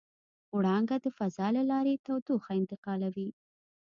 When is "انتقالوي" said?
2.61-3.29